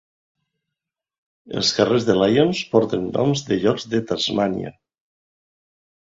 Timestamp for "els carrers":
1.61-2.07